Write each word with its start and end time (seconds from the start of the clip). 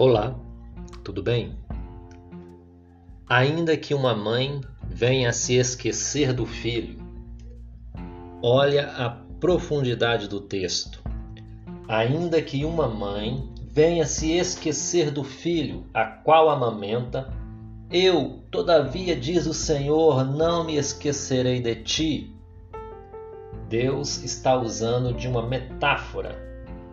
Olá, 0.00 0.32
tudo 1.02 1.24
bem? 1.24 1.58
Ainda 3.28 3.76
que 3.76 3.92
uma 3.92 4.14
mãe 4.14 4.60
venha 4.84 5.30
a 5.30 5.32
se 5.32 5.56
esquecer 5.56 6.32
do 6.32 6.46
filho, 6.46 7.00
olha 8.40 8.92
a 8.92 9.10
profundidade 9.40 10.28
do 10.28 10.40
texto. 10.40 11.02
Ainda 11.88 12.40
que 12.40 12.64
uma 12.64 12.86
mãe 12.86 13.52
venha 13.60 14.06
se 14.06 14.30
esquecer 14.34 15.10
do 15.10 15.24
filho, 15.24 15.84
a 15.92 16.04
qual 16.04 16.48
amamenta, 16.48 17.34
eu, 17.90 18.44
todavia, 18.52 19.16
diz 19.16 19.48
o 19.48 19.52
Senhor, 19.52 20.24
não 20.24 20.62
me 20.62 20.76
esquecerei 20.76 21.60
de 21.60 21.74
ti. 21.74 22.36
Deus 23.68 24.22
está 24.22 24.56
usando 24.56 25.12
de 25.12 25.26
uma 25.26 25.44
metáfora, 25.44 26.40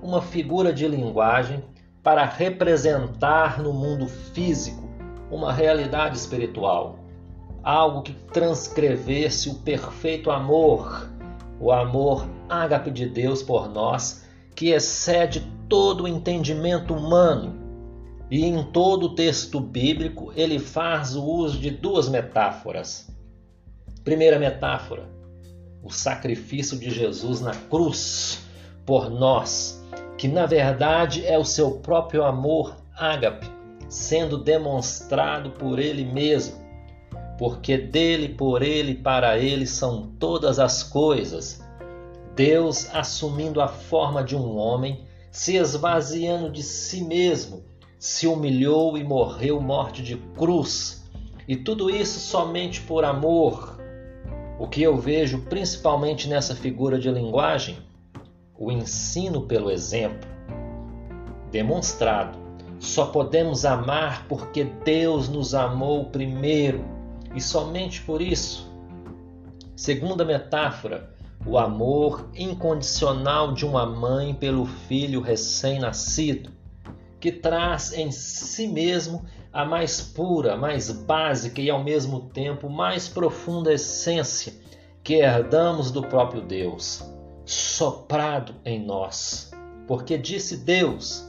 uma 0.01 0.23
figura 0.23 0.73
de 0.73 0.87
linguagem 0.87 1.63
para 2.05 2.23
representar 2.23 3.59
no 3.59 3.73
mundo 3.73 4.05
físico 4.07 4.87
uma 5.31 5.51
realidade 5.51 6.15
espiritual, 6.15 6.99
algo 7.63 8.03
que 8.03 8.13
transcrevesse 8.31 9.49
o 9.49 9.55
perfeito 9.55 10.29
amor, 10.29 11.09
o 11.59 11.71
amor 11.71 12.29
ágape 12.47 12.91
de 12.91 13.07
Deus 13.07 13.41
por 13.41 13.67
nós, 13.67 14.23
que 14.53 14.69
excede 14.69 15.51
todo 15.67 16.03
o 16.03 16.07
entendimento 16.07 16.93
humano. 16.93 17.55
E 18.29 18.45
em 18.45 18.63
todo 18.65 19.07
o 19.07 19.15
texto 19.15 19.59
bíblico 19.59 20.31
ele 20.35 20.59
faz 20.59 21.15
o 21.15 21.23
uso 21.23 21.57
de 21.57 21.71
duas 21.71 22.07
metáforas. 22.07 23.09
Primeira 24.03 24.37
metáfora, 24.37 25.09
o 25.81 25.89
sacrifício 25.89 26.77
de 26.77 26.91
Jesus 26.91 27.41
na 27.41 27.55
cruz 27.55 28.45
por 28.85 29.09
nós 29.09 29.83
que 30.17 30.27
na 30.27 30.45
verdade 30.45 31.25
é 31.25 31.37
o 31.37 31.45
seu 31.45 31.71
próprio 31.79 32.23
amor 32.23 32.75
ágape, 32.95 33.47
sendo 33.89 34.37
demonstrado 34.37 35.51
por 35.51 35.79
ele 35.79 36.05
mesmo, 36.05 36.63
porque 37.37 37.77
dele, 37.77 38.29
por 38.29 38.61
ele, 38.61 38.95
para 38.95 39.37
ele 39.37 39.67
são 39.67 40.07
todas 40.19 40.59
as 40.59 40.83
coisas. 40.83 41.61
Deus 42.35 42.93
assumindo 42.93 43.61
a 43.61 43.67
forma 43.67 44.23
de 44.23 44.35
um 44.35 44.57
homem, 44.57 45.05
se 45.31 45.57
esvaziando 45.57 46.49
de 46.49 46.63
si 46.63 47.01
mesmo, 47.01 47.63
se 47.99 48.27
humilhou 48.27 48.97
e 48.97 49.03
morreu 49.03 49.59
morte 49.59 50.01
de 50.01 50.15
cruz. 50.37 51.03
E 51.47 51.55
tudo 51.55 51.89
isso 51.89 52.19
somente 52.19 52.81
por 52.81 53.03
amor. 53.03 53.77
O 54.57 54.67
que 54.67 54.81
eu 54.81 54.97
vejo 54.97 55.41
principalmente 55.49 56.27
nessa 56.27 56.55
figura 56.55 56.97
de 56.97 57.11
linguagem 57.11 57.77
o 58.57 58.71
ensino 58.71 59.41
pelo 59.41 59.69
exemplo. 59.69 60.29
Demonstrado, 61.51 62.37
só 62.79 63.07
podemos 63.07 63.65
amar 63.65 64.27
porque 64.27 64.63
Deus 64.63 65.27
nos 65.27 65.53
amou 65.53 66.05
primeiro 66.05 66.83
e 67.33 67.41
somente 67.41 68.01
por 68.01 68.21
isso. 68.21 68.71
Segunda 69.75 70.23
metáfora, 70.23 71.13
o 71.45 71.57
amor 71.57 72.29
incondicional 72.33 73.53
de 73.53 73.65
uma 73.65 73.85
mãe 73.85 74.33
pelo 74.33 74.65
filho 74.65 75.21
recém-nascido, 75.21 76.49
que 77.19 77.31
traz 77.31 77.93
em 77.93 78.11
si 78.11 78.67
mesmo 78.67 79.25
a 79.51 79.65
mais 79.65 80.01
pura, 80.01 80.55
mais 80.57 80.91
básica 80.91 81.61
e 81.61 81.69
ao 81.69 81.83
mesmo 81.83 82.21
tempo 82.29 82.69
mais 82.69 83.07
profunda 83.07 83.73
essência 83.73 84.53
que 85.03 85.15
herdamos 85.15 85.91
do 85.91 86.01
próprio 86.01 86.41
Deus 86.41 87.14
soprado 87.45 88.55
em 88.65 88.83
nós. 88.83 89.51
Porque 89.87 90.17
disse 90.17 90.57
Deus: 90.57 91.25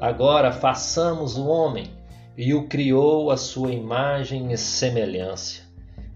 Agora 0.00 0.52
façamos 0.52 1.36
o 1.36 1.46
homem, 1.46 1.90
e 2.36 2.52
o 2.52 2.66
criou 2.66 3.30
a 3.30 3.36
sua 3.36 3.70
imagem 3.70 4.52
e 4.52 4.58
semelhança. 4.58 5.62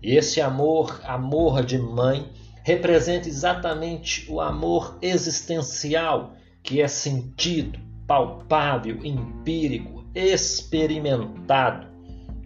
E 0.03 0.17
esse 0.17 0.41
amor, 0.41 1.01
amor 1.05 1.65
de 1.65 1.79
mãe, 1.79 2.29
representa 2.63 3.29
exatamente 3.29 4.31
o 4.31 4.41
amor 4.41 4.99
existencial, 5.01 6.35
que 6.63 6.81
é 6.83 6.89
sentido, 6.89 7.79
palpável, 8.07 9.05
empírico, 9.05 10.05
experimentado, 10.15 11.87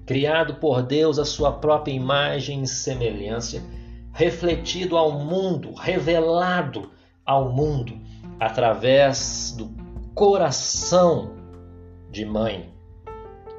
criado 0.06 0.56
por 0.56 0.82
Deus 0.82 1.18
a 1.18 1.24
sua 1.24 1.52
própria 1.52 1.92
imagem 1.92 2.62
e 2.62 2.66
semelhança 2.66 3.62
refletido 4.12 4.96
ao 4.96 5.12
mundo, 5.12 5.74
revelado 5.74 6.90
ao 7.24 7.50
mundo 7.50 7.98
através 8.38 9.54
do 9.56 9.70
coração 10.14 11.32
de 12.10 12.24
mãe, 12.24 12.70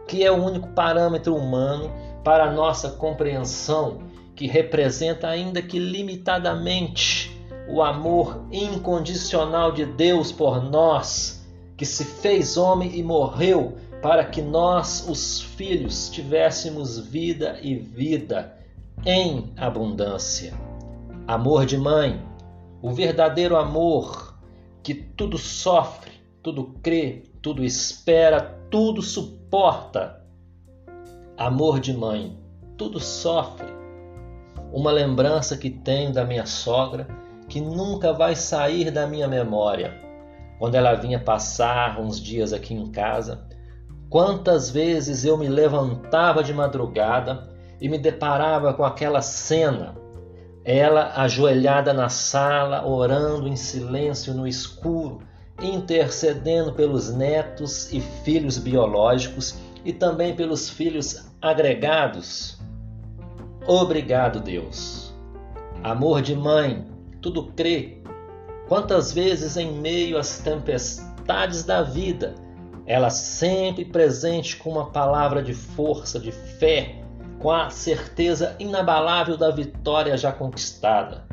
que 0.07 0.23
é 0.23 0.31
o 0.31 0.43
único 0.43 0.67
parâmetro 0.69 1.35
humano 1.35 1.91
para 2.23 2.45
a 2.45 2.51
nossa 2.51 2.91
compreensão, 2.91 4.03
que 4.35 4.47
representa, 4.47 5.27
ainda 5.27 5.61
que 5.61 5.79
limitadamente, 5.79 7.31
o 7.67 7.81
amor 7.81 8.45
incondicional 8.51 9.71
de 9.71 9.85
Deus 9.85 10.31
por 10.31 10.61
nós, 10.61 11.45
que 11.77 11.85
se 11.85 12.03
fez 12.03 12.57
homem 12.57 12.97
e 12.97 13.03
morreu 13.03 13.77
para 14.01 14.25
que 14.25 14.41
nós, 14.41 15.07
os 15.07 15.41
filhos, 15.41 16.09
tivéssemos 16.09 16.99
vida 16.99 17.57
e 17.61 17.75
vida 17.75 18.62
em 19.05 19.53
abundância. 19.57 20.53
Amor 21.27 21.65
de 21.65 21.77
mãe, 21.77 22.21
o 22.81 22.91
verdadeiro 22.91 23.57
amor 23.57 24.37
que 24.81 24.93
tudo 24.93 25.37
sofre, 25.37 26.11
tudo 26.41 26.75
crê, 26.81 27.23
tudo 27.41 27.63
espera, 27.63 28.41
tudo 28.69 29.01
suporta. 29.01 30.21
Amor 31.37 31.79
de 31.79 31.93
mãe, 31.93 32.37
tudo 32.77 32.99
sofre. 32.99 33.67
Uma 34.71 34.91
lembrança 34.91 35.57
que 35.57 35.69
tenho 35.69 36.13
da 36.13 36.23
minha 36.23 36.45
sogra 36.45 37.07
que 37.49 37.59
nunca 37.59 38.13
vai 38.13 38.35
sair 38.35 38.89
da 38.89 39.05
minha 39.05 39.27
memória. 39.27 39.93
Quando 40.59 40.75
ela 40.75 40.93
vinha 40.93 41.19
passar 41.19 41.99
uns 41.99 42.21
dias 42.21 42.53
aqui 42.53 42.73
em 42.73 42.89
casa, 42.89 43.47
quantas 44.09 44.69
vezes 44.69 45.25
eu 45.25 45.37
me 45.37 45.49
levantava 45.49 46.41
de 46.41 46.53
madrugada 46.53 47.52
e 47.83 47.89
me 47.89 47.97
deparava 47.97 48.73
com 48.73 48.85
aquela 48.85 49.21
cena. 49.21 49.93
Ela 50.63 51.11
ajoelhada 51.17 51.93
na 51.93 52.07
sala, 52.07 52.87
orando 52.87 53.45
em 53.45 53.57
silêncio 53.57 54.33
no 54.33 54.47
escuro, 54.47 55.19
intercedendo 55.61 56.71
pelos 56.71 57.13
netos 57.13 57.91
e 57.91 57.99
filhos 57.99 58.57
biológicos 58.57 59.59
e 59.83 59.91
também 59.91 60.33
pelos 60.33 60.69
filhos 60.69 61.29
agregados. 61.41 62.57
Obrigado, 63.67 64.39
Deus. 64.39 65.13
Amor 65.83 66.21
de 66.21 66.37
mãe, 66.37 66.87
tudo 67.21 67.47
crê. 67.47 68.01
Quantas 68.69 69.11
vezes 69.11 69.57
em 69.57 69.73
meio 69.73 70.17
às 70.17 70.37
tempestades 70.37 71.65
da 71.65 71.83
vida, 71.83 72.33
ela 72.85 73.09
sempre 73.09 73.83
presente 73.83 74.55
com 74.55 74.69
uma 74.69 74.89
palavra 74.89 75.43
de 75.43 75.53
força, 75.53 76.17
de 76.17 76.31
fé, 76.31 77.02
com 77.43 77.51
a 77.51 77.69
certeza 77.69 78.55
inabalável 78.57 79.35
da 79.35 79.51
vitória 79.51 80.15
já 80.15 80.31
conquistada. 80.31 81.27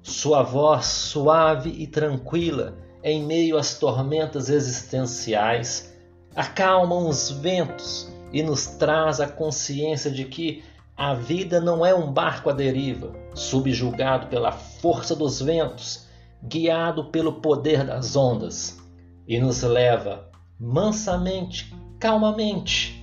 Sua 0.00 0.44
voz 0.44 0.86
suave 0.86 1.68
e 1.68 1.88
tranquila 1.88 2.78
em 3.02 3.24
meio 3.24 3.58
às 3.58 3.76
tormentas 3.76 4.48
existenciais 4.48 5.92
acalma 6.36 6.94
os 6.96 7.28
ventos 7.28 8.08
e 8.32 8.40
nos 8.40 8.66
traz 8.66 9.18
a 9.18 9.26
consciência 9.26 10.12
de 10.12 10.26
que 10.26 10.62
a 10.96 11.12
vida 11.12 11.60
não 11.60 11.84
é 11.84 11.92
um 11.92 12.12
barco 12.12 12.48
à 12.48 12.52
deriva, 12.52 13.12
subjugado 13.34 14.28
pela 14.28 14.52
força 14.52 15.16
dos 15.16 15.42
ventos, 15.42 16.06
guiado 16.40 17.06
pelo 17.06 17.40
poder 17.40 17.84
das 17.84 18.14
ondas, 18.14 18.78
e 19.26 19.40
nos 19.40 19.60
leva 19.62 20.30
mansamente, 20.58 21.74
calmamente, 21.98 23.01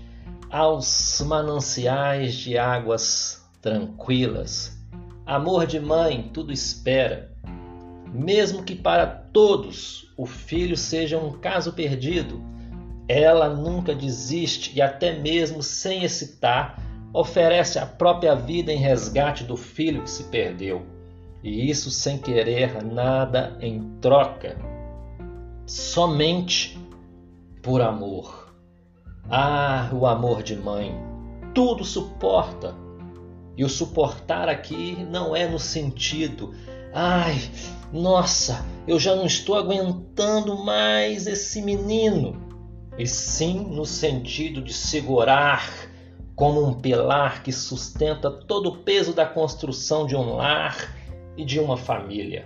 aos 0.50 1.22
mananciais 1.26 2.34
de 2.34 2.58
águas 2.58 3.48
tranquilas. 3.62 4.78
Amor 5.26 5.68
de 5.68 5.80
mãe, 5.80 6.30
tudo 6.34 6.52
espera. 6.52 7.32
Mesmo 8.12 8.64
que 8.64 8.74
para 8.74 9.06
todos 9.06 10.12
o 10.18 10.26
filho 10.26 10.76
seja 10.76 11.20
um 11.20 11.34
caso 11.34 11.74
perdido, 11.74 12.42
ela 13.08 13.48
nunca 13.50 13.94
desiste 13.94 14.76
e, 14.76 14.82
até 14.82 15.20
mesmo 15.20 15.62
sem 15.62 16.04
excitar, 16.04 16.82
oferece 17.14 17.78
a 17.78 17.86
própria 17.86 18.36
vida 18.36 18.72
em 18.72 18.78
resgate 18.78 19.44
do 19.44 19.56
filho 19.56 20.04
que 20.04 20.10
se 20.10 20.24
perdeu. 20.26 20.86
E 21.44 21.70
isso 21.70 21.92
sem 21.92 22.18
querer 22.18 22.84
nada 22.84 23.58
em 23.62 23.98
troca, 24.02 24.58
somente 25.66 26.78
por 27.62 27.82
amor. 27.82 28.49
Ah, 29.32 29.90
o 29.94 30.08
amor 30.08 30.42
de 30.42 30.56
mãe, 30.56 30.92
tudo 31.54 31.84
suporta. 31.84 32.74
E 33.56 33.64
o 33.64 33.70
suportar 33.70 34.50
aqui 34.50 35.06
não 35.10 35.36
é 35.36 35.48
no 35.48 35.60
sentido, 35.60 36.54
ai, 36.94 37.36
nossa, 37.92 38.66
eu 38.88 38.98
já 39.00 39.16
não 39.16 39.26
estou 39.26 39.56
aguentando 39.56 40.58
mais 40.64 41.28
esse 41.28 41.62
menino. 41.62 42.48
e 42.98 43.06
sim 43.06 43.66
no 43.70 43.86
sentido 43.86 44.62
de 44.62 44.74
segurar 44.74 45.70
como 46.36 46.66
um 46.66 46.74
pilar 46.74 47.44
que 47.44 47.52
sustenta 47.52 48.30
todo 48.30 48.70
o 48.70 48.78
peso 48.78 49.14
da 49.14 49.26
construção 49.26 50.06
de 50.06 50.16
um 50.16 50.36
lar 50.36 50.76
e 51.38 51.46
de 51.46 51.60
uma 51.60 51.78
família. 51.78 52.46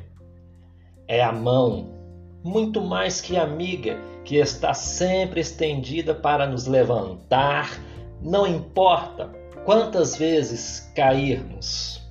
É 1.07 1.23
a 1.23 1.31
mão, 1.31 2.02
muito 2.43 2.81
mais 2.81 3.21
que 3.21 3.37
amiga, 3.37 3.97
que 4.25 4.35
está 4.35 4.73
sempre 4.73 5.39
estendida 5.39 6.13
para 6.13 6.45
nos 6.45 6.67
levantar, 6.67 7.79
não 8.21 8.45
importa 8.45 9.29
quantas 9.65 10.17
vezes 10.17 10.91
cairmos. 10.95 12.01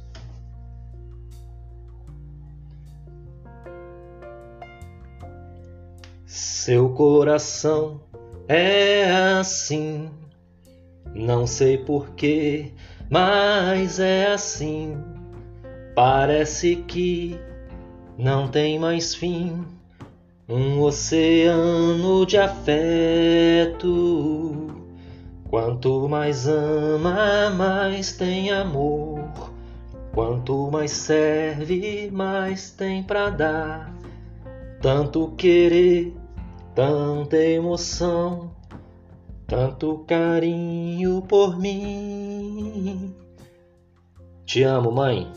Seu 6.25 6.91
coração 6.91 8.01
é 8.49 9.11
assim, 9.39 10.09
não 11.15 11.47
sei 11.47 11.77
porquê, 11.77 12.73
mas 13.11 13.99
é 13.99 14.33
assim. 14.33 14.97
Parece 15.95 16.77
que 16.77 17.39
não 18.17 18.49
tem 18.49 18.79
mais 18.79 19.15
fim. 19.15 19.67
Um 20.49 20.81
oceano 20.83 22.27
de 22.27 22.37
afeto. 22.37 23.83
Quanto 25.49 26.09
mais 26.09 26.49
ama, 26.49 27.51
mais 27.51 28.17
tem 28.17 28.51
amor. 28.51 29.23
Quanto 30.13 30.71
mais 30.71 30.91
serve, 30.91 32.11
mais 32.11 32.71
tem 32.73 33.03
pra 33.03 33.31
dar. 33.31 33.95
Tanto 34.81 35.31
querer, 35.37 36.13
tanta 36.75 37.37
emoção, 37.37 38.51
tanto 39.47 39.99
carinho 40.09 41.23
por 41.23 41.57
mim. 41.59 43.15
Te 44.45 44.65
amo, 44.65 44.91
mãe. 44.91 45.31